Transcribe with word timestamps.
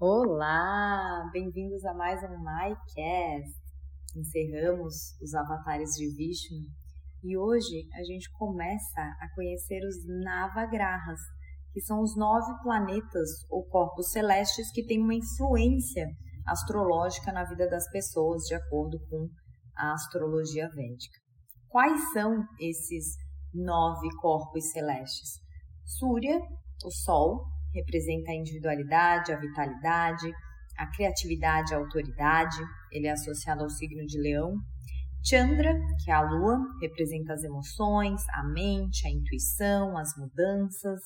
Olá, 0.00 1.30
bem-vindos 1.32 1.84
a 1.84 1.94
mais 1.94 2.20
um 2.24 2.36
MyCast. 2.36 3.54
Encerramos 4.16 4.92
os 5.22 5.32
avatares 5.32 5.90
de 5.90 6.08
Vishnu 6.16 6.66
e 7.22 7.38
hoje 7.38 7.88
a 7.94 8.02
gente 8.02 8.28
começa 8.32 9.00
a 9.20 9.32
conhecer 9.36 9.86
os 9.86 10.04
Navagrahas, 10.24 11.20
que 11.72 11.80
são 11.80 12.02
os 12.02 12.16
nove 12.16 12.60
planetas 12.64 13.48
ou 13.48 13.64
corpos 13.68 14.10
celestes 14.10 14.72
que 14.72 14.84
têm 14.84 15.00
uma 15.00 15.14
influência 15.14 16.08
astrológica 16.44 17.32
na 17.32 17.44
vida 17.44 17.70
das 17.70 17.88
pessoas, 17.92 18.42
de 18.48 18.54
acordo 18.56 18.98
com 19.08 19.28
a 19.76 19.92
astrologia 19.92 20.68
védica. 20.70 21.20
Quais 21.68 22.12
são 22.12 22.44
esses 22.58 23.14
nove 23.54 24.08
corpos 24.20 24.72
celestes? 24.72 25.38
Surya, 25.84 26.36
o 26.84 26.90
Sol, 26.90 27.46
representa 27.74 28.30
a 28.30 28.36
individualidade, 28.36 29.32
a 29.32 29.38
vitalidade, 29.38 30.32
a 30.78 30.86
criatividade, 30.90 31.74
a 31.74 31.78
autoridade. 31.78 32.56
Ele 32.92 33.06
é 33.06 33.12
associado 33.12 33.62
ao 33.62 33.70
signo 33.70 34.04
de 34.06 34.18
Leão. 34.18 34.54
Chandra, 35.26 35.74
que 36.04 36.10
é 36.10 36.14
a 36.14 36.20
lua, 36.20 36.58
representa 36.80 37.32
as 37.32 37.42
emoções, 37.42 38.20
a 38.34 38.44
mente, 38.44 39.06
a 39.06 39.10
intuição, 39.10 39.96
as 39.96 40.14
mudanças. 40.16 41.00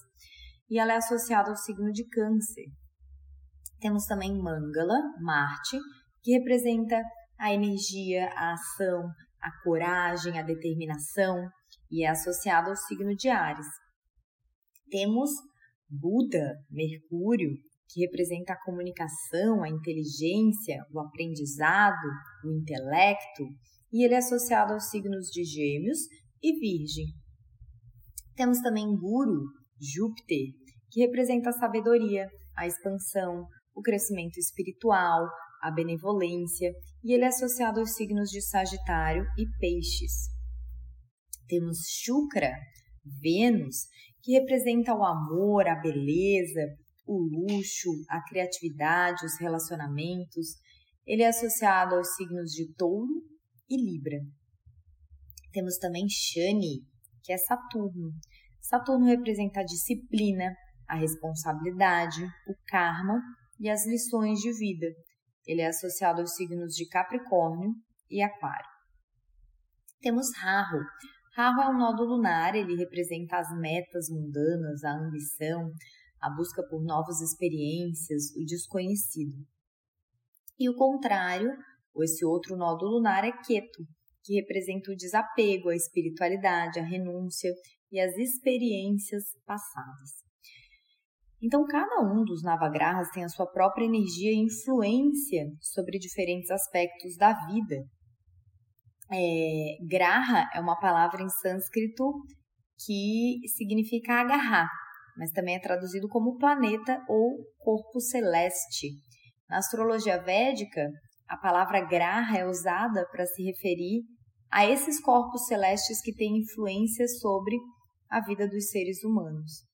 E 0.69 0.79
ela 0.79 0.93
é 0.93 0.97
associada 0.97 1.51
ao 1.51 1.57
signo 1.57 1.91
de 1.93 2.05
Câncer. 2.09 2.67
Temos 3.81 4.05
também 4.07 4.37
Mangala, 4.37 4.99
Marte, 5.21 5.79
que 6.23 6.33
representa 6.33 7.01
a 7.39 7.53
energia, 7.53 8.29
a 8.35 8.53
ação, 8.53 9.09
a 9.41 9.63
coragem, 9.63 10.39
a 10.39 10.43
determinação 10.43 11.49
e 11.91 12.05
é 12.05 12.09
associado 12.09 12.71
ao 12.71 12.77
signo 12.77 13.15
de 13.15 13.29
Ares. 13.29 13.67
Temos 14.91 15.31
Buda, 15.89 16.57
Mercúrio, 16.71 17.57
que 17.89 18.01
representa 18.01 18.53
a 18.53 18.65
comunicação, 18.65 19.63
a 19.63 19.69
inteligência, 19.69 20.85
o 20.93 21.01
aprendizado, 21.01 22.07
o 22.45 22.53
intelecto, 22.53 23.45
e 23.93 24.05
ele 24.05 24.15
é 24.15 24.19
associado 24.19 24.75
aos 24.75 24.91
signos 24.91 25.29
de 25.29 25.43
Gêmeos 25.45 26.01
e 26.43 26.53
Virgem. 26.59 27.07
Temos 28.37 28.61
também 28.61 28.87
Guru, 28.95 29.47
Júpiter, 29.81 30.47
que 30.91 31.01
representa 31.01 31.51
a 31.51 31.53
sabedoria, 31.53 32.29
a 32.57 32.67
expansão, 32.67 33.47
o 33.75 33.81
crescimento 33.81 34.39
espiritual, 34.39 35.27
a 35.63 35.71
benevolência, 35.71 36.73
e 37.03 37.13
ele 37.13 37.25
é 37.25 37.29
associado 37.29 37.81
aos 37.81 37.95
signos 37.95 38.29
de 38.31 38.43
Sagitário 38.43 39.25
e 39.39 39.47
Peixes. 39.59 40.29
Temos 41.47 41.79
Shukra, 41.89 42.53
Vênus, 43.23 43.87
que 44.23 44.33
representa 44.33 44.95
o 44.95 45.05
amor, 45.05 45.67
a 45.67 45.77
beleza, 45.77 46.77
o 47.07 47.19
luxo, 47.19 47.91
a 48.09 48.23
criatividade, 48.29 49.25
os 49.25 49.39
relacionamentos. 49.41 50.57
Ele 51.07 51.23
é 51.23 51.29
associado 51.29 51.95
aos 51.95 52.15
signos 52.15 52.51
de 52.51 52.73
Touro 52.75 53.23
e 53.69 53.77
Libra. 53.77 54.19
Temos 55.53 55.79
também 55.79 56.07
Shani, 56.09 56.85
que 57.23 57.33
é 57.33 57.39
Saturno. 57.39 58.13
Saturno 58.61 59.07
representa 59.07 59.61
a 59.61 59.65
disciplina, 59.65 60.55
a 60.87 60.97
responsabilidade, 60.97 62.23
o 62.47 62.55
karma 62.67 63.21
e 63.59 63.71
as 63.71 63.87
lições 63.87 64.41
de 64.41 64.53
vida. 64.53 64.87
Ele 65.47 65.63
é 65.63 65.69
associado 65.69 66.21
aos 66.21 66.35
signos 66.35 66.75
de 66.75 66.87
Capricórnio 66.89 67.73
e 68.11 68.23
Aquário. 68.23 68.69
Temos 70.01 70.27
Rahu, 70.37 70.81
Carro 71.39 71.63
é 71.63 71.69
um 71.69 71.79
nodo 71.79 72.03
lunar, 72.03 72.57
ele 72.57 72.75
representa 72.75 73.37
as 73.37 73.49
metas 73.61 74.09
mundanas, 74.11 74.83
a 74.83 74.91
ambição, 74.91 75.71
a 76.21 76.29
busca 76.29 76.65
por 76.69 76.83
novas 76.83 77.21
experiências, 77.21 78.35
o 78.37 78.45
desconhecido. 78.45 79.37
E 80.59 80.69
o 80.69 80.75
contrário, 80.75 81.49
ou 81.95 82.03
esse 82.03 82.25
outro 82.25 82.57
nodo 82.57 82.87
lunar 82.87 83.23
é 83.23 83.31
Keto, 83.31 83.85
que 84.25 84.35
representa 84.35 84.91
o 84.91 84.97
desapego, 84.97 85.69
a 85.69 85.77
espiritualidade, 85.77 86.81
a 86.81 86.85
renúncia 86.85 87.53
e 87.93 88.01
as 88.01 88.17
experiências 88.17 89.23
passadas. 89.47 90.11
Então, 91.41 91.65
cada 91.69 92.03
um 92.03 92.25
dos 92.25 92.43
Navagrahas 92.43 93.11
tem 93.13 93.23
a 93.23 93.29
sua 93.29 93.47
própria 93.47 93.85
energia 93.85 94.33
e 94.33 94.45
influência 94.45 95.47
sobre 95.61 96.01
diferentes 96.01 96.51
aspectos 96.51 97.17
da 97.17 97.33
vida, 97.47 97.87
é, 99.11 99.77
graha 99.87 100.49
é 100.55 100.61
uma 100.61 100.79
palavra 100.79 101.23
em 101.23 101.29
sânscrito 101.29 102.13
que 102.85 103.41
significa 103.57 104.21
agarrar, 104.21 104.69
mas 105.17 105.33
também 105.33 105.57
é 105.57 105.61
traduzido 105.61 106.09
como 106.09 106.39
planeta 106.39 107.03
ou 107.09 107.39
corpo 107.59 108.01
celeste. 108.01 108.91
Na 109.49 109.59
astrologia 109.59 110.23
védica, 110.23 110.89
a 111.27 111.37
palavra 111.37 111.85
graha 111.87 112.39
é 112.39 112.47
usada 112.47 113.07
para 113.11 113.27
se 113.27 113.43
referir 113.43 114.03
a 114.51 114.67
esses 114.67 115.01
corpos 115.01 115.47
celestes 115.47 116.01
que 116.01 116.15
têm 116.15 116.39
influência 116.39 117.07
sobre 117.07 117.57
a 118.09 118.21
vida 118.21 118.49
dos 118.49 118.71
seres 118.71 119.03
humanos. 119.05 119.67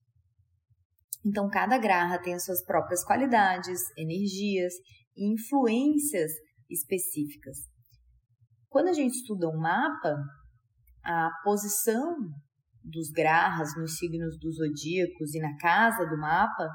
Então, 1.24 1.48
cada 1.48 1.78
graha 1.78 2.20
tem 2.20 2.34
as 2.34 2.44
suas 2.44 2.62
próprias 2.64 3.04
qualidades, 3.04 3.80
energias 3.96 4.74
e 5.16 5.32
influências 5.32 6.32
específicas. 6.68 7.73
Quando 8.74 8.88
a 8.88 8.92
gente 8.92 9.14
estuda 9.14 9.48
um 9.48 9.56
mapa, 9.56 10.16
a 11.04 11.30
posição 11.44 12.12
dos 12.82 13.08
grahas 13.10 13.68
nos 13.76 13.96
signos 13.98 14.36
dos 14.40 14.56
zodíacos 14.56 15.32
e 15.32 15.38
na 15.38 15.56
casa 15.58 16.04
do 16.04 16.18
mapa 16.18 16.68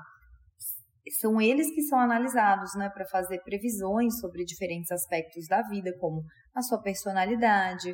são 1.20 1.42
eles 1.42 1.70
que 1.76 1.82
são 1.82 2.00
analisados 2.00 2.74
né, 2.76 2.90
para 2.90 3.06
fazer 3.08 3.42
previsões 3.44 4.18
sobre 4.22 4.46
diferentes 4.46 4.90
aspectos 4.94 5.46
da 5.50 5.62
vida, 5.64 5.92
como 6.00 6.24
a 6.56 6.62
sua 6.62 6.82
personalidade, 6.82 7.94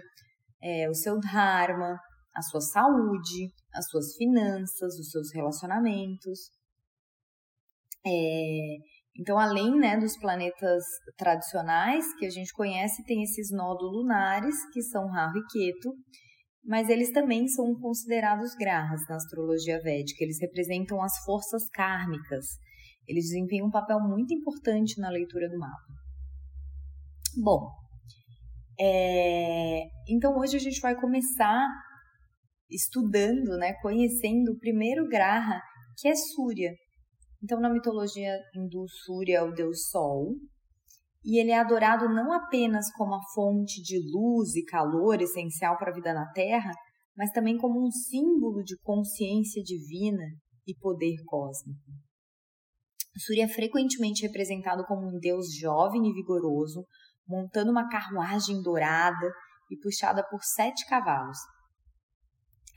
é, 0.62 0.88
o 0.88 0.94
seu 0.94 1.20
dharma, 1.20 2.00
a 2.36 2.44
sua 2.44 2.62
saúde, 2.62 3.52
as 3.74 3.90
suas 3.90 4.16
finanças, 4.18 5.00
os 5.00 5.10
seus 5.10 5.34
relacionamentos. 5.34 6.52
É, 8.06 8.76
então, 9.18 9.40
além 9.40 9.72
né, 9.80 9.98
dos 9.98 10.18
planetas 10.18 10.84
tradicionais 11.18 12.06
que 12.20 12.26
a 12.26 12.30
gente 12.30 12.52
conhece, 12.54 13.04
tem 13.06 13.24
esses 13.24 13.50
nódulos 13.50 13.94
lunares, 13.94 14.56
que 14.74 14.82
são 14.82 15.08
Rahu 15.08 15.38
e 15.38 15.46
Ketu, 15.48 15.94
mas 16.66 16.90
eles 16.90 17.12
também 17.12 17.48
são 17.48 17.74
considerados 17.80 18.54
grahas 18.56 19.02
na 19.08 19.16
astrologia 19.16 19.80
védica. 19.82 20.24
Eles 20.24 20.40
representam 20.42 21.02
as 21.02 21.18
forças 21.24 21.70
kármicas. 21.70 22.46
Eles 23.08 23.26
desempenham 23.26 23.68
um 23.68 23.72
papel 23.72 24.00
muito 24.02 24.34
importante 24.34 25.00
na 25.00 25.10
leitura 25.10 25.48
do 25.48 25.60
mapa. 25.60 25.94
Bom, 27.42 27.70
é... 28.80 29.82
então 30.10 30.38
hoje 30.38 30.58
a 30.58 30.60
gente 30.60 30.82
vai 30.82 31.00
começar 31.00 31.68
estudando, 32.70 33.58
né, 33.60 33.74
conhecendo 33.82 34.52
o 34.52 34.60
primeiro 34.60 35.08
graha, 35.08 35.62
que 35.98 36.08
é 36.08 36.16
Surya. 36.16 36.72
Então, 37.46 37.60
na 37.60 37.70
mitologia 37.70 38.40
hindu, 38.56 38.88
Surya 38.88 39.38
é 39.38 39.44
o 39.44 39.52
deus 39.52 39.90
Sol, 39.92 40.34
e 41.24 41.40
ele 41.40 41.52
é 41.52 41.60
adorado 41.60 42.10
não 42.10 42.34
apenas 42.34 42.92
como 42.94 43.14
a 43.14 43.22
fonte 43.36 43.84
de 43.84 44.00
luz 44.00 44.56
e 44.56 44.66
calor 44.66 45.22
essencial 45.22 45.78
para 45.78 45.92
a 45.92 45.94
vida 45.94 46.12
na 46.12 46.26
Terra, 46.32 46.72
mas 47.16 47.32
também 47.32 47.56
como 47.56 47.86
um 47.86 47.92
símbolo 47.92 48.64
de 48.64 48.76
consciência 48.80 49.62
divina 49.62 50.24
e 50.66 50.74
poder 50.74 51.18
cósmico. 51.28 51.80
Surya 53.16 53.46
é 53.46 53.48
frequentemente 53.48 54.24
representado 54.24 54.84
como 54.84 55.08
um 55.08 55.20
deus 55.20 55.54
jovem 55.56 56.02
e 56.10 56.14
vigoroso, 56.14 56.84
montando 57.28 57.70
uma 57.70 57.88
carruagem 57.88 58.60
dourada 58.64 59.32
e 59.70 59.78
puxada 59.78 60.28
por 60.32 60.44
sete 60.44 60.84
cavalos, 60.88 61.38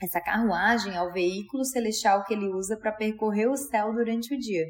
essa 0.01 0.21
carruagem 0.21 0.95
é 0.95 1.01
o 1.01 1.11
veículo 1.11 1.65
celestial 1.65 2.23
que 2.23 2.33
ele 2.33 2.47
usa 2.47 2.77
para 2.77 2.91
percorrer 2.91 3.49
o 3.49 3.57
céu 3.57 3.93
durante 3.93 4.33
o 4.33 4.37
dia. 4.37 4.65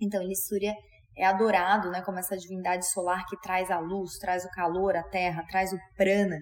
Então, 0.00 0.22
ele 0.22 0.34
Surya 0.34 0.74
é 1.16 1.24
adorado 1.26 1.90
né, 1.90 2.02
como 2.02 2.18
essa 2.18 2.36
divindade 2.36 2.90
solar 2.90 3.24
que 3.28 3.38
traz 3.40 3.70
a 3.70 3.78
luz, 3.78 4.18
traz 4.18 4.44
o 4.44 4.50
calor 4.50 4.96
à 4.96 5.02
terra, 5.02 5.44
traz 5.48 5.72
o 5.72 5.78
prana, 5.96 6.38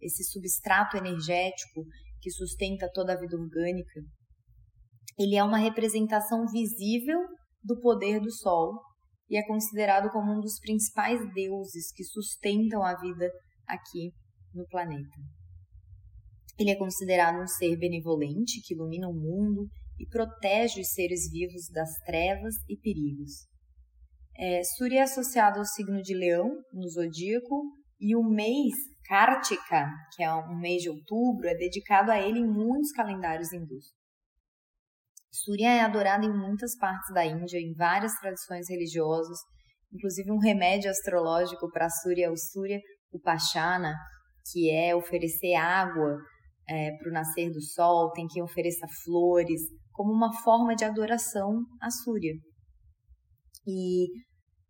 esse 0.00 0.24
substrato 0.24 0.96
energético 0.96 1.84
que 2.20 2.30
sustenta 2.30 2.90
toda 2.92 3.12
a 3.12 3.20
vida 3.20 3.36
orgânica. 3.36 4.00
Ele 5.18 5.36
é 5.36 5.44
uma 5.44 5.58
representação 5.58 6.46
visível 6.46 7.20
do 7.62 7.80
poder 7.80 8.20
do 8.20 8.30
Sol 8.30 8.80
e 9.28 9.38
é 9.38 9.46
considerado 9.46 10.10
como 10.10 10.32
um 10.32 10.40
dos 10.40 10.58
principais 10.60 11.20
deuses 11.34 11.92
que 11.92 12.04
sustentam 12.04 12.82
a 12.82 12.94
vida 12.98 13.30
aqui 13.66 14.12
no 14.54 14.66
planeta. 14.66 15.35
Ele 16.58 16.70
é 16.70 16.76
considerado 16.76 17.42
um 17.42 17.46
ser 17.46 17.76
benevolente 17.76 18.62
que 18.64 18.74
ilumina 18.74 19.08
o 19.08 19.14
mundo 19.14 19.68
e 19.98 20.06
protege 20.08 20.80
os 20.80 20.88
seres 20.88 21.30
vivos 21.30 21.68
das 21.72 21.90
trevas 22.04 22.54
e 22.68 22.76
perigos. 22.76 23.46
É, 24.38 24.62
Surya 24.76 25.00
é 25.00 25.02
associado 25.02 25.58
ao 25.58 25.64
signo 25.64 26.02
de 26.02 26.14
Leão, 26.14 26.50
no 26.72 26.88
zodíaco, 26.88 27.62
e 27.98 28.14
o 28.14 28.22
mês 28.22 28.74
Kartika, 29.08 29.88
que 30.14 30.22
é 30.22 30.34
um 30.34 30.58
mês 30.58 30.82
de 30.82 30.90
outubro, 30.90 31.48
é 31.48 31.54
dedicado 31.54 32.10
a 32.10 32.20
ele 32.20 32.40
em 32.40 32.46
muitos 32.46 32.92
calendários 32.92 33.52
hindus. 33.52 33.86
Surya 35.32 35.70
é 35.70 35.80
adorada 35.80 36.24
em 36.24 36.32
muitas 36.32 36.76
partes 36.76 37.12
da 37.14 37.24
Índia, 37.24 37.58
em 37.58 37.72
várias 37.74 38.12
tradições 38.20 38.68
religiosas, 38.68 39.38
inclusive 39.92 40.30
um 40.30 40.38
remédio 40.38 40.90
astrológico 40.90 41.70
para 41.70 41.88
Surya 41.88 42.26
é 42.26 42.30
o 42.30 42.36
Surya 42.36 42.78
Upashana, 43.12 43.94
que 44.50 44.70
é 44.70 44.94
oferecer 44.94 45.54
água 45.54 46.18
é, 46.68 46.96
para 46.96 47.08
o 47.08 47.12
nascer 47.12 47.50
do 47.50 47.60
sol, 47.60 48.10
tem 48.12 48.26
quem 48.26 48.42
ofereça 48.42 48.86
flores, 49.04 49.60
como 49.92 50.12
uma 50.12 50.32
forma 50.42 50.74
de 50.74 50.84
adoração 50.84 51.64
a 51.80 51.90
Surya. 51.90 52.34
E 53.66 54.06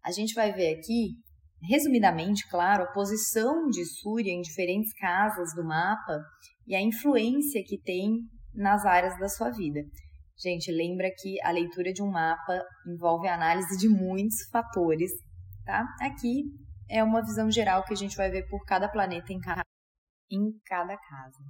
a 0.04 0.10
gente 0.10 0.34
vai 0.34 0.52
ver 0.52 0.78
aqui, 0.78 1.14
resumidamente, 1.62 2.48
claro, 2.48 2.84
a 2.84 2.93
posição 2.93 3.69
de 3.69 3.84
Surya 3.84 4.32
em 4.32 4.40
diferentes 4.40 4.93
casas 4.94 5.54
do 5.54 5.64
mapa 5.64 6.20
e 6.66 6.75
a 6.75 6.81
influência 6.81 7.62
que 7.66 7.81
tem 7.81 8.20
nas 8.54 8.84
áreas 8.84 9.19
da 9.19 9.28
sua 9.28 9.50
vida. 9.50 9.81
Gente, 10.38 10.70
lembra 10.70 11.10
que 11.19 11.40
a 11.42 11.50
leitura 11.50 11.92
de 11.92 12.02
um 12.02 12.10
mapa 12.10 12.62
envolve 12.87 13.26
a 13.26 13.34
análise 13.34 13.76
de 13.78 13.88
muitos 13.88 14.49
fatores, 14.52 15.10
tá? 15.64 15.84
Aqui 16.00 16.44
é 16.90 17.02
uma 17.02 17.22
visão 17.22 17.50
geral 17.50 17.84
que 17.84 17.94
a 17.94 17.96
gente 17.96 18.16
vai 18.16 18.31
ver 18.31 18.46
por 18.49 18.64
cada 18.64 18.88
planeta 18.88 19.32
em 19.32 19.40
cada, 19.40 19.62
em 20.31 20.52
cada 20.66 20.96
casa. 20.96 21.42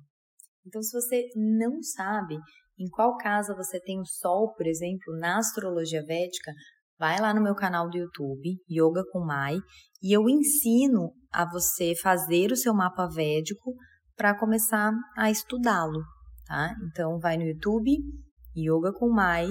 Então, 0.66 0.82
se 0.82 0.92
você 0.92 1.28
não 1.36 1.80
sabe 1.82 2.36
em 2.78 2.88
qual 2.88 3.16
casa 3.16 3.54
você 3.54 3.80
tem 3.80 4.00
o 4.00 4.04
Sol, 4.04 4.52
por 4.54 4.66
exemplo, 4.66 5.16
na 5.18 5.38
astrologia 5.38 6.02
védica, 6.04 6.52
vai 6.98 7.20
lá 7.20 7.32
no 7.32 7.42
meu 7.42 7.54
canal 7.54 7.88
do 7.88 7.96
YouTube, 7.96 8.56
Yoga 8.70 9.04
com 9.12 9.24
Mai, 9.24 9.56
e 10.02 10.12
eu 10.12 10.28
ensino 10.28 11.12
a 11.32 11.48
você 11.48 11.94
fazer 11.94 12.50
o 12.50 12.56
seu 12.56 12.74
mapa 12.74 13.06
védico 13.06 13.74
para 14.16 14.36
começar 14.36 14.92
a 15.16 15.30
estudá-lo, 15.30 16.02
tá? 16.46 16.74
Então, 16.86 17.18
vai 17.18 17.36
no 17.36 17.44
YouTube, 17.44 17.96
Yoga 18.56 18.92
com 18.92 19.08
Mai, 19.08 19.46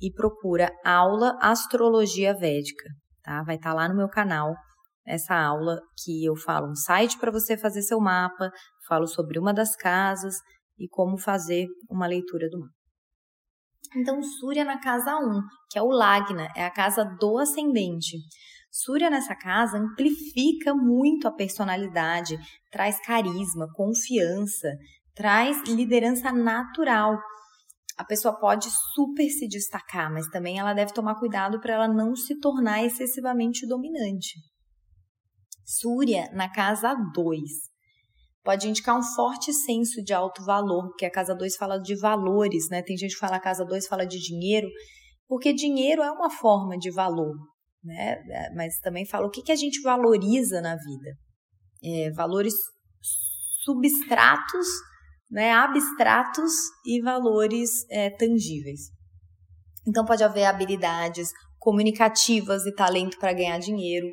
e 0.00 0.12
procura 0.12 0.70
aula 0.84 1.36
Astrologia 1.40 2.34
Védica, 2.34 2.88
tá? 3.22 3.42
Vai 3.42 3.56
estar 3.56 3.70
tá 3.70 3.74
lá 3.74 3.88
no 3.88 3.96
meu 3.96 4.08
canal 4.08 4.54
essa 5.06 5.34
aula 5.34 5.80
que 6.02 6.24
eu 6.24 6.36
falo 6.36 6.70
um 6.70 6.74
site 6.74 7.18
para 7.18 7.30
você 7.30 7.56
fazer 7.56 7.82
seu 7.82 8.00
mapa, 8.00 8.50
falo 8.88 9.06
sobre 9.06 9.38
uma 9.38 9.52
das 9.52 9.76
casas 9.76 10.36
e 10.78 10.88
como 10.88 11.18
fazer 11.18 11.66
uma 11.88 12.06
leitura 12.06 12.48
do 12.48 12.58
mapa. 12.58 12.72
Então, 13.96 14.20
Surya 14.22 14.64
na 14.64 14.80
casa 14.80 15.16
1, 15.16 15.40
que 15.70 15.78
é 15.78 15.82
o 15.82 15.88
Lagna, 15.88 16.48
é 16.56 16.64
a 16.64 16.70
casa 16.70 17.04
do 17.04 17.38
ascendente. 17.38 18.16
Surya 18.70 19.08
nessa 19.08 19.36
casa 19.36 19.78
amplifica 19.78 20.74
muito 20.74 21.28
a 21.28 21.32
personalidade, 21.32 22.36
traz 22.72 23.00
carisma, 23.00 23.68
confiança, 23.72 24.68
traz 25.14 25.62
liderança 25.68 26.32
natural. 26.32 27.16
A 27.96 28.04
pessoa 28.04 28.36
pode 28.36 28.68
super 28.94 29.28
se 29.28 29.46
destacar, 29.46 30.12
mas 30.12 30.26
também 30.26 30.58
ela 30.58 30.74
deve 30.74 30.92
tomar 30.92 31.14
cuidado 31.20 31.60
para 31.60 31.74
ela 31.74 31.86
não 31.86 32.16
se 32.16 32.40
tornar 32.40 32.82
excessivamente 32.82 33.64
dominante. 33.64 34.40
Súria 35.64 36.30
na 36.32 36.50
casa 36.50 36.94
2. 37.14 37.42
Pode 38.44 38.68
indicar 38.68 38.98
um 38.98 39.02
forte 39.02 39.52
senso 39.52 40.02
de 40.04 40.12
alto 40.12 40.44
valor, 40.44 40.88
porque 40.88 41.06
a 41.06 41.10
casa 41.10 41.34
2 41.34 41.56
fala 41.56 41.78
de 41.78 41.96
valores, 41.96 42.68
né? 42.70 42.82
Tem 42.82 42.96
gente 42.96 43.14
que 43.14 43.20
fala 43.20 43.36
a 43.36 43.40
casa 43.40 43.64
2 43.64 43.86
fala 43.86 44.04
de 44.04 44.18
dinheiro, 44.18 44.68
porque 45.26 45.52
dinheiro 45.54 46.02
é 46.02 46.10
uma 46.10 46.28
forma 46.28 46.76
de 46.76 46.90
valor, 46.90 47.34
né? 47.82 48.22
É, 48.30 48.54
mas 48.54 48.78
também 48.80 49.06
fala 49.06 49.26
o 49.26 49.30
que, 49.30 49.42
que 49.42 49.52
a 49.52 49.56
gente 49.56 49.80
valoriza 49.80 50.60
na 50.60 50.76
vida. 50.76 51.16
É, 51.82 52.10
valores 52.10 52.54
substratos, 53.64 54.66
né, 55.30 55.50
abstratos 55.52 56.52
e 56.84 57.00
valores 57.02 57.70
é, 57.90 58.10
tangíveis. 58.10 58.90
Então 59.88 60.04
pode 60.04 60.22
haver 60.22 60.44
habilidades 60.44 61.30
comunicativas 61.58 62.66
e 62.66 62.74
talento 62.74 63.18
para 63.18 63.32
ganhar 63.32 63.58
dinheiro 63.58 64.06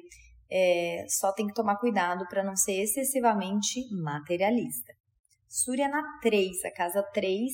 é, 0.51 1.05
só 1.07 1.31
tem 1.31 1.47
que 1.47 1.53
tomar 1.53 1.77
cuidado 1.77 2.25
para 2.27 2.43
não 2.43 2.55
ser 2.55 2.81
excessivamente 2.81 3.79
materialista. 4.03 4.93
Surya 5.47 5.87
na 5.87 6.01
3, 6.21 6.65
a 6.65 6.73
casa 6.73 7.03
3 7.13 7.51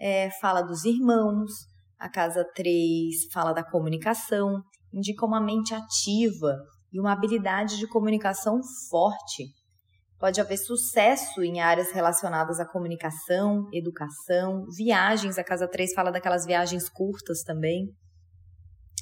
é, 0.00 0.30
fala 0.40 0.62
dos 0.62 0.84
irmãos, 0.84 1.50
a 1.98 2.08
casa 2.08 2.44
3 2.54 3.30
fala 3.32 3.52
da 3.52 3.64
comunicação, 3.64 4.62
indica 4.92 5.26
uma 5.26 5.40
mente 5.40 5.74
ativa 5.74 6.56
e 6.92 7.00
uma 7.00 7.12
habilidade 7.12 7.76
de 7.76 7.88
comunicação 7.88 8.60
forte. 8.88 9.44
Pode 10.18 10.40
haver 10.40 10.56
sucesso 10.56 11.42
em 11.42 11.60
áreas 11.60 11.92
relacionadas 11.92 12.58
à 12.58 12.66
comunicação, 12.66 13.68
educação, 13.72 14.64
viagens. 14.76 15.38
A 15.38 15.44
casa 15.44 15.68
3 15.68 15.92
fala 15.92 16.10
daquelas 16.10 16.44
viagens 16.44 16.88
curtas 16.88 17.42
também. 17.42 17.86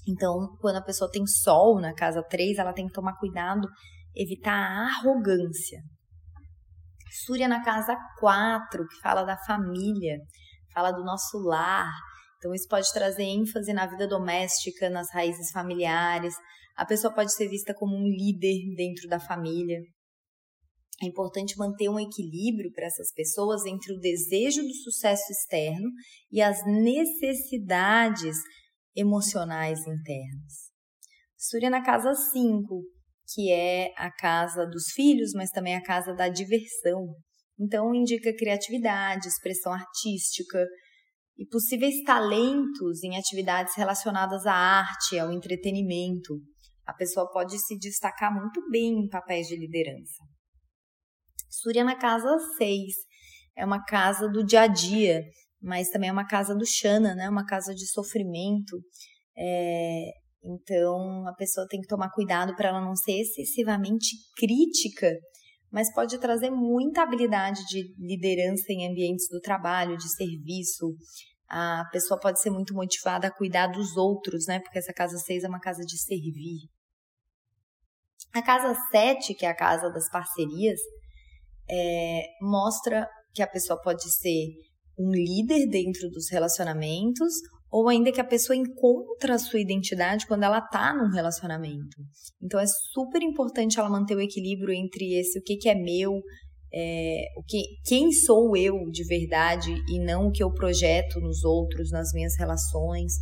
Então, 0.09 0.57
quando 0.61 0.77
a 0.77 0.83
pessoa 0.83 1.11
tem 1.11 1.27
sol 1.27 1.81
na 1.81 1.93
casa 1.93 2.23
3, 2.23 2.59
ela 2.59 2.73
tem 2.73 2.87
que 2.87 2.93
tomar 2.93 3.17
cuidado, 3.19 3.67
evitar 4.15 4.55
a 4.55 4.87
arrogância. 4.87 5.81
Súria 7.25 7.49
na 7.49 7.65
casa 7.65 7.97
4, 8.21 8.87
que 8.87 9.01
fala 9.01 9.25
da 9.25 9.37
família, 9.37 10.19
fala 10.73 10.93
do 10.93 11.03
nosso 11.03 11.39
lar. 11.39 11.91
Então, 12.39 12.55
isso 12.55 12.69
pode 12.69 12.93
trazer 12.93 13.25
ênfase 13.25 13.73
na 13.73 13.87
vida 13.87 14.07
doméstica, 14.07 14.89
nas 14.89 15.11
raízes 15.13 15.51
familiares. 15.51 16.35
A 16.77 16.85
pessoa 16.85 17.13
pode 17.13 17.33
ser 17.35 17.49
vista 17.49 17.75
como 17.75 17.97
um 17.97 18.05
líder 18.05 18.75
dentro 18.77 19.09
da 19.09 19.19
família. 19.19 19.81
É 21.03 21.07
importante 21.07 21.59
manter 21.59 21.89
um 21.89 21.99
equilíbrio 22.01 22.71
para 22.73 22.87
essas 22.87 23.13
pessoas 23.13 23.67
entre 23.67 23.93
o 23.93 23.99
desejo 23.99 24.63
do 24.63 24.75
sucesso 24.75 25.31
externo 25.31 25.91
e 26.31 26.41
as 26.41 26.65
necessidades 26.65 28.37
emocionais 28.97 29.81
internas. 29.81 30.71
Surya 31.37 31.69
na 31.69 31.83
casa 31.83 32.15
5, 32.15 32.83
que 33.33 33.53
é 33.53 33.93
a 33.97 34.11
casa 34.11 34.67
dos 34.67 34.91
filhos, 34.93 35.33
mas 35.35 35.51
também 35.51 35.77
a 35.77 35.83
casa 35.83 36.15
da 36.15 36.29
diversão. 36.29 37.15
Então, 37.59 37.95
indica 37.95 38.35
criatividade, 38.35 39.29
expressão 39.29 39.73
artística 39.73 40.65
e 41.39 41.47
possíveis 41.47 42.03
talentos 42.05 43.03
em 43.03 43.17
atividades 43.17 43.75
relacionadas 43.77 44.47
à 44.47 44.53
arte, 44.53 45.19
ao 45.19 45.33
entretenimento. 45.33 46.41
A 46.87 46.95
pessoa 46.95 47.31
pode 47.31 47.59
se 47.59 47.79
destacar 47.79 48.33
muito 48.33 48.61
bem 48.71 49.05
em 49.05 49.09
papéis 49.09 49.47
de 49.47 49.57
liderança. 49.57 50.23
Surya 51.51 51.85
na 51.85 51.97
casa 51.97 52.39
6 52.57 52.95
é 53.57 53.65
uma 53.65 53.83
casa 53.85 54.29
do 54.29 54.45
dia 54.45 54.63
a 54.63 54.67
dia, 54.67 55.23
mas 55.61 55.89
também 55.91 56.09
é 56.09 56.13
uma 56.13 56.27
casa 56.27 56.55
do 56.55 56.67
Shana, 56.67 57.15
né? 57.15 57.29
Uma 57.29 57.45
casa 57.45 57.75
de 57.75 57.87
sofrimento. 57.87 58.79
É, 59.37 60.11
então 60.43 61.27
a 61.27 61.35
pessoa 61.35 61.67
tem 61.69 61.81
que 61.81 61.89
tomar 61.89 62.11
cuidado 62.11 62.55
para 62.55 62.69
ela 62.69 62.81
não 62.81 62.95
ser 62.95 63.21
excessivamente 63.21 64.17
crítica, 64.37 65.11
mas 65.71 65.93
pode 65.93 66.19
trazer 66.19 66.51
muita 66.51 67.03
habilidade 67.03 67.61
de 67.67 67.95
liderança 67.99 68.65
em 68.71 68.89
ambientes 68.89 69.29
do 69.29 69.41
trabalho, 69.41 69.97
de 69.97 70.09
serviço. 70.15 70.95
A 71.49 71.85
pessoa 71.93 72.19
pode 72.19 72.41
ser 72.41 72.51
muito 72.51 72.75
motivada 72.75 73.29
a 73.29 73.35
cuidar 73.35 73.69
dos 73.69 73.97
outros, 73.97 74.47
né? 74.47 74.61
Porque 74.61 74.79
essa 74.79 74.93
casa 74.93 75.19
6 75.19 75.45
é 75.45 75.49
uma 75.49 75.61
casa 75.61 75.83
de 75.85 75.99
servir. 75.99 76.69
A 78.33 78.43
casa 78.43 78.75
7, 78.91 79.35
que 79.35 79.47
é 79.47 79.49
a 79.49 79.57
casa 79.57 79.91
das 79.91 80.11
parcerias, 80.11 80.79
é, 81.69 82.23
mostra 82.41 83.09
que 83.33 83.43
a 83.43 83.47
pessoa 83.47 83.81
pode 83.81 84.11
ser 84.11 84.49
um 84.99 85.11
líder 85.11 85.69
dentro 85.69 86.09
dos 86.11 86.31
relacionamentos 86.31 87.33
ou 87.71 87.89
ainda 87.89 88.13
que 88.13 88.21
a 88.21 88.25
pessoa 88.25 88.57
encontra 88.57 89.35
a 89.35 89.39
sua 89.39 89.61
identidade 89.61 90.27
quando 90.27 90.45
ela 90.45 90.59
está 90.59 90.95
num 90.95 91.11
relacionamento. 91.11 91.97
Então 92.43 92.59
é 92.59 92.67
super 92.67 93.23
importante 93.23 93.79
ela 93.79 93.91
manter 93.91 94.17
o 94.17 94.21
equilíbrio 94.21 94.73
entre 94.73 95.19
esse 95.19 95.39
o 95.39 95.43
que, 95.43 95.57
que 95.57 95.69
é 95.69 95.75
meu, 95.75 96.23
é, 96.73 97.25
o 97.37 97.43
que, 97.43 97.59
quem 97.85 98.13
sou 98.13 98.57
eu 98.57 98.89
de 98.91 99.05
verdade 99.05 99.75
e 99.89 99.99
não 99.99 100.29
o 100.29 100.33
que 100.33 100.43
eu 100.43 100.53
projeto 100.53 101.21
nos 101.21 101.45
outros, 101.45 101.91
nas 101.91 102.13
minhas 102.13 102.37
relações. 102.39 103.15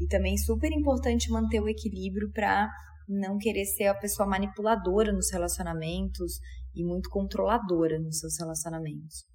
E 0.00 0.06
também 0.08 0.36
super 0.36 0.72
importante 0.72 1.30
manter 1.30 1.60
o 1.60 1.68
equilíbrio 1.68 2.30
para 2.32 2.68
não 3.08 3.38
querer 3.38 3.64
ser 3.66 3.86
a 3.86 3.94
pessoa 3.94 4.28
manipuladora 4.28 5.12
nos 5.12 5.30
relacionamentos 5.30 6.38
e 6.74 6.84
muito 6.84 7.08
controladora 7.08 7.98
nos 7.98 8.18
seus 8.18 8.38
relacionamentos. 8.38 9.31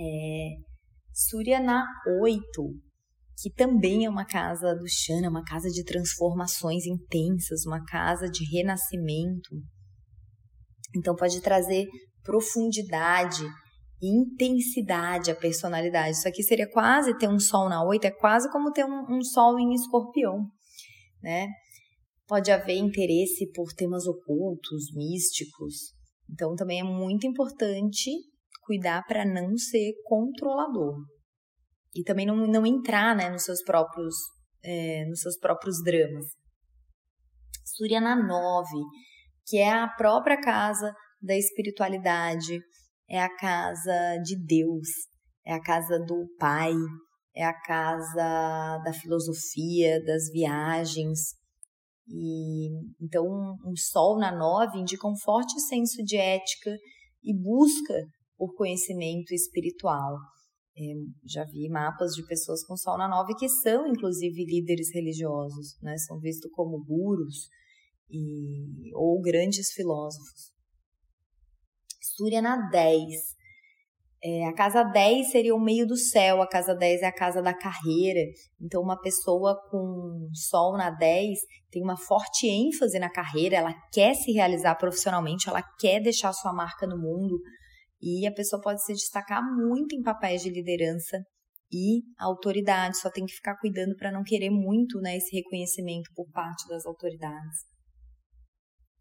É, 0.00 0.56
Surya 1.12 1.60
na 1.60 1.84
8, 2.22 2.42
que 3.42 3.50
também 3.50 4.06
é 4.06 4.08
uma 4.08 4.24
casa 4.24 4.74
do 4.74 4.88
Shana, 4.88 5.28
uma 5.28 5.44
casa 5.44 5.68
de 5.68 5.84
transformações 5.84 6.86
intensas, 6.86 7.66
uma 7.66 7.84
casa 7.84 8.26
de 8.26 8.44
renascimento. 8.50 9.50
Então 10.96 11.14
pode 11.14 11.40
trazer 11.42 11.86
profundidade, 12.22 13.44
intensidade 14.02 15.30
à 15.30 15.34
personalidade. 15.34 16.16
Isso 16.16 16.28
aqui 16.28 16.42
seria 16.42 16.70
quase 16.70 17.16
ter 17.18 17.28
um 17.28 17.38
sol 17.38 17.68
na 17.68 17.84
8, 17.84 18.06
é 18.06 18.10
quase 18.10 18.50
como 18.50 18.72
ter 18.72 18.84
um, 18.84 19.18
um 19.18 19.22
sol 19.22 19.58
em 19.58 19.74
escorpião, 19.74 20.46
né? 21.22 21.48
Pode 22.26 22.50
haver 22.50 22.76
interesse 22.76 23.50
por 23.52 23.72
temas 23.74 24.06
ocultos, 24.06 24.94
místicos. 24.94 25.92
Então 26.30 26.54
também 26.54 26.80
é 26.80 26.84
muito 26.84 27.26
importante 27.26 28.10
cuidar 28.70 29.02
para 29.08 29.24
não 29.24 29.56
ser 29.56 29.94
controlador. 30.04 31.04
e 31.92 32.04
também 32.04 32.24
não, 32.24 32.36
não 32.46 32.64
entrar 32.64 33.16
né, 33.16 33.28
nos 33.28 33.42
seus 33.42 33.64
próprios 33.64 34.14
é, 34.62 35.04
nos 35.06 35.20
seus 35.20 35.36
próprios 35.38 35.82
dramas. 35.82 36.26
Surya 37.64 38.00
na 38.00 38.14
9, 38.14 38.68
que 39.44 39.56
é 39.56 39.72
a 39.72 39.88
própria 39.88 40.40
casa 40.40 40.94
da 41.20 41.36
espiritualidade, 41.36 42.60
é 43.08 43.20
a 43.20 43.36
casa 43.36 44.18
de 44.22 44.36
Deus, 44.36 44.88
é 45.44 45.52
a 45.52 45.60
casa 45.60 45.98
do 45.98 46.28
Pai, 46.38 46.72
é 47.34 47.44
a 47.44 47.58
casa 47.62 48.78
da 48.84 48.92
filosofia, 48.92 50.00
das 50.04 50.30
viagens. 50.30 51.34
E 52.06 52.68
então 53.02 53.24
um, 53.24 53.70
um 53.70 53.76
sol 53.76 54.16
na 54.18 54.30
9 54.30 54.78
indica 54.78 55.08
um 55.08 55.16
forte 55.16 55.58
senso 55.62 56.04
de 56.04 56.16
ética 56.16 56.70
e 57.24 57.34
busca 57.34 57.94
por 58.40 58.54
conhecimento 58.54 59.34
espiritual. 59.34 60.16
É, 60.74 60.82
já 61.26 61.44
vi 61.44 61.68
mapas 61.68 62.12
de 62.12 62.26
pessoas 62.26 62.64
com 62.64 62.74
Sol 62.74 62.96
na 62.96 63.06
9 63.06 63.34
que 63.34 63.46
são, 63.46 63.86
inclusive, 63.86 64.46
líderes 64.46 64.88
religiosos, 64.94 65.78
né? 65.82 65.94
são 65.98 66.18
vistos 66.18 66.50
como 66.54 66.82
gurus 66.82 67.50
e, 68.08 68.94
ou 68.94 69.20
grandes 69.20 69.70
filósofos. 69.72 70.54
Surya 72.00 72.40
na 72.40 72.56
10. 72.70 73.38
É, 74.22 74.46
a 74.46 74.54
casa 74.54 74.82
10 74.84 75.30
seria 75.30 75.54
o 75.54 75.60
meio 75.60 75.86
do 75.86 75.96
céu, 75.96 76.40
a 76.40 76.48
casa 76.48 76.74
10 76.74 77.02
é 77.02 77.06
a 77.06 77.14
casa 77.14 77.42
da 77.42 77.52
carreira. 77.52 78.20
Então, 78.58 78.80
uma 78.80 78.98
pessoa 78.98 79.54
com 79.70 80.30
Sol 80.32 80.78
na 80.78 80.90
10 80.90 81.38
tem 81.70 81.82
uma 81.82 81.96
forte 81.96 82.46
ênfase 82.46 82.98
na 82.98 83.10
carreira, 83.10 83.56
ela 83.56 83.74
quer 83.92 84.14
se 84.14 84.32
realizar 84.32 84.76
profissionalmente, 84.76 85.48
ela 85.48 85.62
quer 85.78 86.00
deixar 86.00 86.32
sua 86.32 86.54
marca 86.54 86.86
no 86.86 86.98
mundo, 86.98 87.38
e 88.02 88.26
a 88.26 88.32
pessoa 88.32 88.60
pode 88.60 88.82
se 88.84 88.92
destacar 88.92 89.42
muito 89.42 89.94
em 89.94 90.02
papéis 90.02 90.42
de 90.42 90.50
liderança 90.50 91.18
e 91.72 92.02
autoridade, 92.18 92.98
só 92.98 93.10
tem 93.10 93.24
que 93.24 93.34
ficar 93.34 93.56
cuidando 93.58 93.94
para 93.96 94.10
não 94.10 94.22
querer 94.24 94.50
muito 94.50 94.98
né, 95.00 95.16
esse 95.16 95.34
reconhecimento 95.36 96.10
por 96.14 96.28
parte 96.32 96.66
das 96.68 96.84
autoridades. 96.84 97.58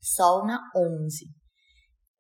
Sol 0.01 0.45
na 0.45 0.59
11. 0.75 1.25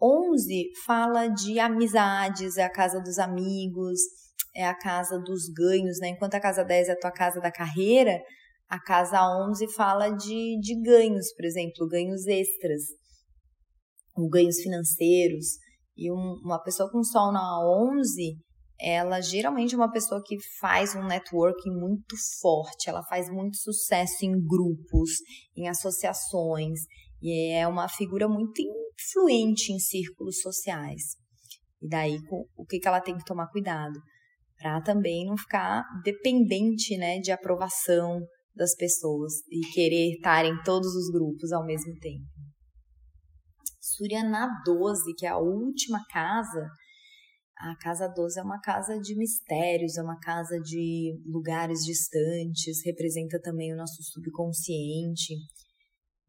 11 0.01 0.71
fala 0.85 1.27
de 1.27 1.59
amizades, 1.59 2.57
é 2.57 2.63
a 2.63 2.71
casa 2.71 2.99
dos 3.01 3.19
amigos, 3.19 3.99
é 4.55 4.65
a 4.65 4.75
casa 4.75 5.19
dos 5.19 5.49
ganhos, 5.53 5.99
né? 5.99 6.09
Enquanto 6.09 6.35
a 6.35 6.39
casa 6.39 6.63
10 6.63 6.89
é 6.89 6.91
a 6.93 6.99
tua 6.99 7.11
casa 7.11 7.39
da 7.39 7.51
carreira, 7.51 8.19
a 8.69 8.79
casa 8.81 9.21
11 9.49 9.71
fala 9.73 10.09
de, 10.09 10.57
de 10.59 10.81
ganhos, 10.81 11.33
por 11.35 11.45
exemplo, 11.45 11.87
ganhos 11.87 12.25
extras, 12.27 12.83
ganhos 14.31 14.59
financeiros, 14.61 15.57
e 15.99 16.09
um, 16.09 16.39
uma 16.41 16.63
pessoa 16.63 16.89
com 16.89 17.03
sol 17.03 17.31
na 17.33 17.59
11, 17.61 18.37
ela 18.79 19.19
geralmente 19.19 19.75
é 19.75 19.77
uma 19.77 19.91
pessoa 19.91 20.23
que 20.25 20.37
faz 20.61 20.95
um 20.95 21.05
networking 21.05 21.71
muito 21.71 22.15
forte, 22.39 22.89
ela 22.89 23.03
faz 23.03 23.29
muito 23.29 23.57
sucesso 23.57 24.23
em 24.23 24.31
grupos, 24.31 25.09
em 25.57 25.67
associações, 25.67 26.79
e 27.21 27.51
é 27.51 27.67
uma 27.67 27.89
figura 27.89 28.29
muito 28.29 28.61
influente 28.61 29.73
em 29.73 29.79
círculos 29.79 30.39
sociais. 30.39 31.17
E 31.81 31.89
daí, 31.89 32.17
o 32.55 32.65
que, 32.65 32.79
que 32.79 32.87
ela 32.87 33.01
tem 33.01 33.17
que 33.17 33.25
tomar 33.25 33.47
cuidado? 33.47 33.99
Para 34.57 34.81
também 34.81 35.25
não 35.25 35.37
ficar 35.37 35.83
dependente 36.03 36.97
né, 36.97 37.19
de 37.19 37.31
aprovação 37.31 38.21
das 38.55 38.73
pessoas 38.75 39.33
e 39.49 39.59
querer 39.73 40.15
estar 40.15 40.45
em 40.45 40.61
todos 40.63 40.93
os 40.95 41.09
grupos 41.11 41.51
ao 41.51 41.65
mesmo 41.65 41.93
tempo. 41.99 42.48
Surya 43.95 44.23
na 44.23 44.47
12, 44.65 45.13
que 45.15 45.25
é 45.25 45.29
a 45.29 45.37
última 45.37 46.03
casa, 46.11 46.69
a 47.59 47.75
casa 47.75 48.07
12 48.07 48.39
é 48.39 48.43
uma 48.43 48.61
casa 48.61 48.97
de 48.99 49.17
mistérios, 49.17 49.97
é 49.97 50.01
uma 50.01 50.17
casa 50.19 50.57
de 50.61 51.19
lugares 51.25 51.79
distantes, 51.83 52.85
representa 52.85 53.37
também 53.41 53.73
o 53.73 53.75
nosso 53.75 54.01
subconsciente. 54.01 55.35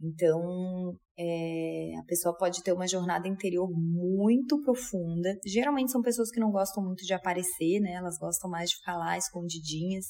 Então, 0.02 0.98
é, 1.16 1.92
a 2.00 2.04
pessoa 2.04 2.36
pode 2.36 2.64
ter 2.64 2.72
uma 2.72 2.88
jornada 2.88 3.28
interior 3.28 3.70
muito 3.70 4.60
profunda. 4.62 5.38
Geralmente 5.46 5.92
são 5.92 6.02
pessoas 6.02 6.32
que 6.32 6.40
não 6.40 6.50
gostam 6.50 6.82
muito 6.82 7.04
de 7.04 7.14
aparecer, 7.14 7.78
né? 7.80 7.92
Elas 7.92 8.18
gostam 8.18 8.50
mais 8.50 8.70
de 8.70 8.76
ficar 8.76 8.96
lá 8.96 9.16
escondidinhas, 9.16 10.06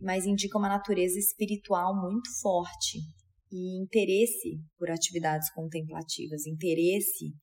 mas 0.00 0.26
indica 0.26 0.58
uma 0.58 0.68
natureza 0.68 1.18
espiritual 1.18 1.94
muito 1.94 2.28
forte 2.40 2.98
e 3.50 3.80
interesse 3.80 4.60
por 4.78 4.90
atividades 4.90 5.50
contemplativas, 5.52 6.46
interesse 6.46 7.34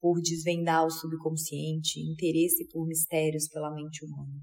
por 0.00 0.20
desvendar 0.20 0.84
o 0.84 0.90
subconsciente, 0.90 2.00
interesse 2.00 2.66
por 2.68 2.86
mistérios 2.86 3.48
pela 3.48 3.72
mente 3.72 4.04
humana. 4.04 4.34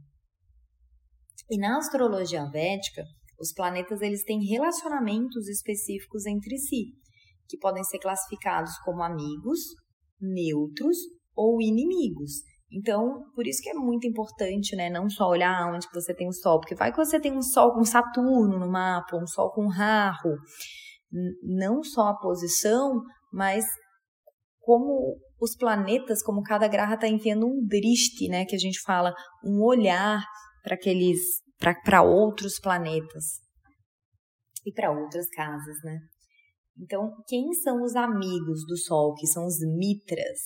E 1.50 1.58
na 1.58 1.78
astrologia 1.78 2.46
védica, 2.46 3.04
os 3.40 3.54
planetas 3.54 4.02
eles 4.02 4.24
têm 4.24 4.44
relacionamentos 4.46 5.48
específicos 5.48 6.26
entre 6.26 6.58
si, 6.58 6.94
que 7.48 7.58
podem 7.58 7.84
ser 7.84 8.00
classificados 8.00 8.72
como 8.86 9.02
amigos, 9.02 9.60
neutros 10.22 10.98
ou 11.36 11.62
inimigos. 11.62 12.44
Então, 12.72 13.24
por 13.34 13.48
isso 13.48 13.62
que 13.64 13.70
é 13.70 13.74
muito 13.74 14.08
importante, 14.08 14.76
né, 14.76 14.90
não 14.90 15.10
só 15.10 15.28
olhar 15.28 15.74
onde 15.74 15.88
você 15.92 16.14
tem 16.14 16.28
o 16.28 16.34
Sol, 16.34 16.60
porque 16.60 16.76
vai 16.76 16.92
que 16.92 16.98
você 16.98 17.20
tem 17.20 17.36
um 17.36 17.42
Sol 17.42 17.74
com 17.74 17.84
Saturno 17.84 18.60
no 18.60 18.70
mapa, 18.72 19.18
um 19.18 19.26
Sol 19.26 19.52
com 19.52 19.68
Rahu, 19.68 20.36
não 21.42 21.82
só 21.84 22.10
a 22.10 22.18
posição, 22.18 23.02
mas 23.34 23.66
como 24.60 25.18
os 25.42 25.56
planetas, 25.56 26.22
como 26.22 26.44
cada 26.44 26.68
graha 26.68 26.94
está 26.94 27.08
enviando 27.08 27.48
um 27.48 27.66
driste, 27.66 28.28
né, 28.28 28.46
que 28.46 28.56
a 28.56 28.60
gente 28.60 28.80
fala, 28.82 29.16
um 29.44 29.64
olhar 29.64 30.24
para 30.62 30.76
aqueles, 30.76 31.20
para 31.84 32.04
outros 32.04 32.60
planetas 32.60 33.40
e 34.64 34.72
para 34.72 34.92
outras 34.92 35.28
casas, 35.30 35.78
né? 35.84 35.98
Então, 36.78 37.12
quem 37.28 37.52
são 37.54 37.82
os 37.82 37.96
amigos 37.96 38.66
do 38.68 38.78
Sol, 38.78 39.14
que 39.16 39.28
são 39.28 39.46
os 39.46 39.58
mitras? 39.76 40.40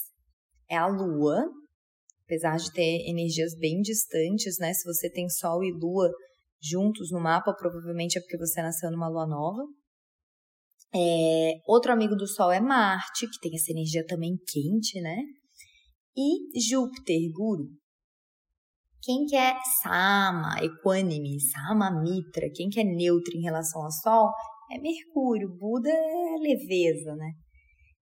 É 0.69 0.77
a 0.77 0.87
Lua, 0.87 1.45
apesar 2.25 2.57
de 2.57 2.71
ter 2.71 3.09
energias 3.09 3.55
bem 3.57 3.81
distantes, 3.81 4.57
né? 4.59 4.73
Se 4.73 4.85
você 4.85 5.09
tem 5.09 5.29
Sol 5.29 5.63
e 5.63 5.71
Lua 5.71 6.09
juntos 6.61 7.11
no 7.11 7.19
mapa, 7.19 7.53
provavelmente 7.53 8.17
é 8.17 8.21
porque 8.21 8.37
você 8.37 8.61
nasceu 8.61 8.89
numa 8.91 9.09
Lua 9.09 9.27
nova. 9.27 9.61
É, 10.95 11.53
outro 11.67 11.91
amigo 11.91 12.15
do 12.15 12.27
Sol 12.27 12.51
é 12.51 12.59
Marte, 12.59 13.27
que 13.27 13.39
tem 13.41 13.55
essa 13.55 13.71
energia 13.71 14.05
também 14.05 14.37
quente, 14.47 15.01
né? 15.01 15.17
E 16.15 16.59
Júpiter, 16.69 17.17
Guru. 17.33 17.67
Quem 19.01 19.25
que 19.25 19.35
é 19.35 19.53
Sama, 19.81 20.55
equânime, 20.63 21.37
Sama 21.41 21.91
Mitra, 21.91 22.49
quem 22.55 22.69
que 22.69 22.79
é 22.79 22.83
neutro 22.83 23.35
em 23.35 23.41
relação 23.41 23.81
ao 23.81 23.91
Sol, 23.91 24.29
é 24.71 24.79
Mercúrio. 24.79 25.49
Buda 25.49 25.89
é 25.89 26.37
leveza, 26.39 27.15
né? 27.15 27.31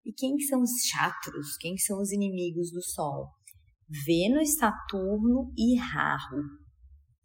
E 0.05 0.11
quem 0.13 0.35
que 0.35 0.43
são 0.43 0.61
os 0.61 0.71
chatros? 0.85 1.57
Quem 1.59 1.73
que 1.73 1.81
são 1.81 1.99
os 1.99 2.11
inimigos 2.11 2.71
do 2.71 2.83
Sol? 2.83 3.29
Vênus, 4.05 4.55
Saturno 4.55 5.51
e 5.57 5.77
Rahu. 5.77 6.41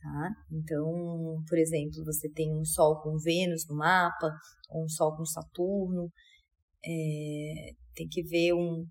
Tá? 0.01 0.31
Então, 0.53 1.43
por 1.49 1.59
exemplo, 1.59 2.05
você 2.05 2.29
tem 2.31 2.53
um 2.53 2.65
Sol 2.65 3.01
com 3.03 3.17
Vênus 3.19 3.67
no 3.69 3.77
mapa, 3.77 4.31
ou 4.69 4.85
um 4.85 4.89
Sol 4.89 5.17
com 5.17 5.25
Saturno, 5.25 6.11
é, 6.85 7.73
tem 7.95 8.07
que 8.09 8.23
ver 8.23 8.53
um, 8.53 8.85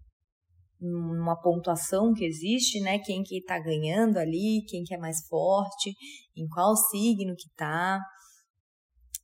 uma 0.81 1.39
pontuação 1.41 2.13
que 2.13 2.25
existe, 2.25 2.79
né? 2.81 2.99
Quem 2.99 3.23
que 3.23 3.37
está 3.37 3.59
ganhando 3.59 4.17
ali, 4.17 4.63
quem 4.67 4.83
que 4.83 4.93
é 4.93 4.97
mais 4.97 5.25
forte, 5.27 5.93
em 6.35 6.47
qual 6.47 6.75
signo 6.75 7.35
que 7.35 7.47
está. 7.49 7.99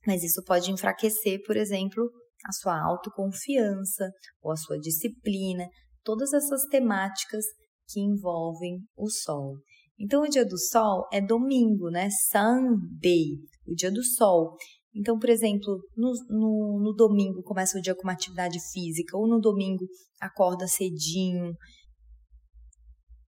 Mas 0.06 0.22
isso 0.22 0.42
pode 0.44 0.70
enfraquecer, 0.70 1.40
por 1.46 1.56
exemplo, 1.56 2.10
a 2.46 2.52
sua 2.52 2.80
autoconfiança 2.80 4.10
ou 4.42 4.52
a 4.52 4.56
sua 4.56 4.78
disciplina, 4.78 5.66
todas 6.02 6.32
essas 6.32 6.64
temáticas 6.64 7.44
que 7.92 8.00
envolvem 8.00 8.78
o 8.96 9.08
Sol. 9.08 9.56
Então, 9.98 10.22
o 10.22 10.28
dia 10.28 10.44
do 10.44 10.58
sol 10.58 11.06
é 11.12 11.20
domingo, 11.20 11.88
né? 11.88 12.08
Sunday, 12.30 13.38
o 13.66 13.74
dia 13.74 13.90
do 13.90 14.02
sol. 14.02 14.56
Então, 14.94 15.18
por 15.18 15.30
exemplo, 15.30 15.78
no, 15.96 16.12
no, 16.28 16.80
no, 16.82 16.92
domingo 16.92 17.42
começa 17.42 17.78
o 17.78 17.80
dia 17.80 17.94
com 17.94 18.02
uma 18.02 18.12
atividade 18.12 18.58
física, 18.72 19.16
ou 19.16 19.28
no 19.28 19.40
domingo 19.40 19.86
acorda 20.20 20.66
cedinho 20.66 21.54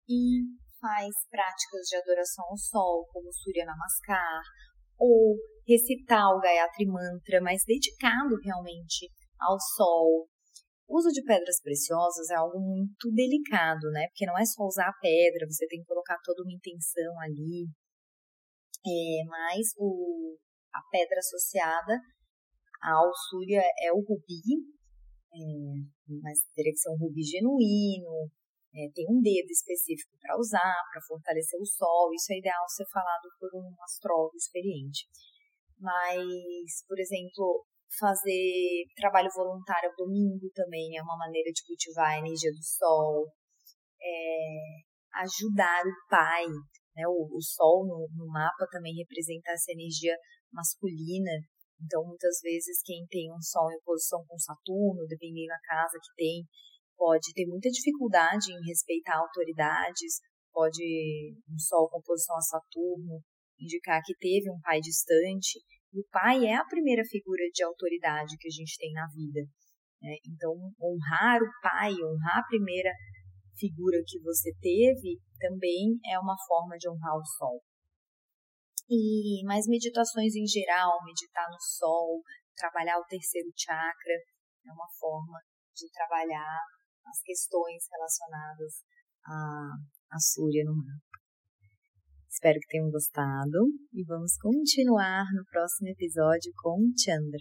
e 0.07 0.41
faz 0.79 1.15
práticas 1.29 1.87
de 1.89 1.95
adoração 1.95 2.45
ao 2.49 2.57
sol, 2.57 3.07
como 3.11 3.31
Surya 3.31 3.65
Namaskar, 3.65 4.41
ou 4.99 5.37
recitar 5.67 6.27
o 6.35 6.39
Gayatri 6.41 6.85
Mantra, 6.85 7.41
mas 7.41 7.63
dedicado 7.65 8.35
realmente 8.43 9.09
ao 9.39 9.57
sol, 9.75 10.27
o 10.87 10.97
uso 10.97 11.09
de 11.09 11.23
pedras 11.23 11.61
preciosas 11.61 12.29
é 12.29 12.35
algo 12.35 12.59
muito 12.59 13.11
delicado, 13.11 13.89
né? 13.91 14.07
Porque 14.09 14.25
não 14.25 14.37
é 14.37 14.45
só 14.45 14.63
usar 14.63 14.87
a 14.87 14.99
pedra, 15.01 15.47
você 15.49 15.67
tem 15.67 15.79
que 15.79 15.87
colocar 15.87 16.17
toda 16.23 16.43
uma 16.43 16.53
intenção 16.53 17.19
ali. 17.21 17.67
É, 18.85 19.25
mas 19.27 19.73
o, 19.77 20.37
a 20.73 20.81
pedra 20.91 21.19
associada 21.19 21.99
ao 22.83 23.11
Súria 23.29 23.63
é 23.81 23.91
o 23.91 23.97
rubi, 23.97 24.61
é, 25.33 26.17
mas 26.21 26.39
teria 26.53 26.71
que 26.71 26.77
ser 26.77 26.91
um 26.91 26.97
rubi 26.97 27.23
genuíno, 27.23 28.29
é, 28.75 28.91
tem 28.93 29.07
um 29.09 29.21
dedo 29.21 29.49
específico 29.49 30.11
para 30.19 30.37
usar, 30.37 30.75
para 30.91 31.01
fortalecer 31.07 31.59
o 31.59 31.65
sol. 31.65 32.13
Isso 32.13 32.31
é 32.33 32.37
ideal 32.37 32.63
ser 32.67 32.85
falado 32.91 33.27
por 33.39 33.49
um 33.55 33.73
astrólogo 33.83 34.35
experiente. 34.35 35.07
Mas, 35.79 36.85
por 36.87 36.99
exemplo, 36.99 37.65
fazer 37.99 38.85
trabalho 38.95 39.29
voluntário 39.33 39.91
domingo 39.97 40.49
também 40.53 40.97
é 40.97 41.01
uma 41.01 41.17
maneira 41.17 41.51
de 41.51 41.63
cultivar 41.65 42.13
a 42.13 42.19
energia 42.19 42.51
do 42.51 42.63
sol. 42.63 43.27
É, 44.01 45.21
ajudar 45.23 45.83
o 45.85 46.09
pai, 46.09 46.45
né? 46.95 47.07
O, 47.07 47.37
o 47.37 47.41
sol 47.41 47.85
no, 47.87 48.07
no 48.15 48.27
mapa 48.31 48.67
também 48.69 48.93
representa 48.95 49.51
essa 49.51 49.71
energia 49.71 50.15
masculina. 50.51 51.31
Então, 51.81 52.05
muitas 52.05 52.39
vezes, 52.41 52.81
quem 52.83 53.05
tem 53.09 53.31
um 53.31 53.41
sol 53.41 53.71
em 53.71 53.81
posição 53.83 54.23
com 54.27 54.37
Saturno, 54.37 55.05
dependendo 55.07 55.47
da 55.47 55.59
casa 55.67 55.97
que 56.01 56.13
tem, 56.15 56.43
pode 56.97 57.33
ter 57.33 57.45
muita 57.45 57.69
dificuldade 57.69 58.51
em 58.51 58.67
respeitar 58.67 59.17
autoridades, 59.17 60.21
pode 60.53 61.35
um 61.51 61.59
Sol 61.59 61.89
com 61.89 62.01
posição 62.01 62.37
a 62.37 62.41
Saturno 62.41 63.21
indicar 63.59 64.01
que 64.03 64.15
teve 64.17 64.49
um 64.49 64.59
pai 64.61 64.79
distante. 64.79 65.59
O 65.95 66.03
pai 66.11 66.45
é 66.45 66.55
a 66.55 66.65
primeira 66.65 67.03
figura 67.05 67.43
de 67.53 67.63
autoridade 67.63 68.35
que 68.37 68.49
a 68.49 68.51
gente 68.51 68.77
tem 68.77 68.91
na 68.91 69.07
vida. 69.07 69.39
Né? 70.01 70.17
Então, 70.27 70.51
honrar 70.75 71.39
o 71.41 71.49
pai, 71.61 71.93
honrar 71.93 72.39
a 72.39 72.47
primeira 72.47 72.91
figura 73.57 74.03
que 74.05 74.19
você 74.19 74.51
teve, 74.59 75.21
também 75.39 75.97
é 76.05 76.19
uma 76.19 76.35
forma 76.45 76.75
de 76.75 76.89
honrar 76.89 77.15
o 77.15 77.25
Sol. 77.37 77.63
E 78.89 79.41
mais 79.45 79.65
meditações 79.67 80.35
em 80.35 80.45
geral, 80.45 80.99
meditar 81.05 81.47
no 81.49 81.59
Sol, 81.59 82.21
trabalhar 82.57 82.99
o 82.99 83.05
terceiro 83.05 83.47
chakra, 83.55 84.15
é 84.67 84.71
uma 84.73 84.89
forma 84.99 85.39
de 85.73 85.89
trabalhar 85.91 86.59
as 87.05 87.21
questões 87.21 87.83
relacionadas 87.89 88.83
à, 89.25 89.69
à 90.11 90.19
Súria 90.19 90.65
no 90.65 90.75
mapa. 90.75 91.04
Espero 92.35 92.59
que 92.59 92.67
tenham 92.67 92.91
gostado 92.91 93.71
e 93.93 94.03
vamos 94.03 94.35
continuar 94.35 95.23
no 95.33 95.45
próximo 95.45 95.87
episódio 95.87 96.51
com 96.61 96.91
Chandra. 96.99 97.31